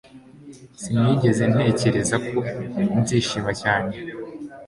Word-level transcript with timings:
Sinigeze 0.81 1.43
ntekereza 1.53 2.15
ko 2.27 2.37
nzishima 2.99 3.51
cyane 3.61 3.93